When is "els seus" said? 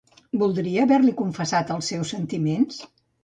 1.75-2.13